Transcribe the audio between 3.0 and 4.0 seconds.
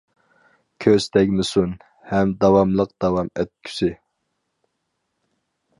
داۋام ئەتكۈسى!